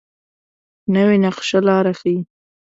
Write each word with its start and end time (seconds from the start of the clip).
نوې 0.95 1.17
نقشه 1.23 1.59
لاره 1.67 1.93
ښيي 1.99 2.19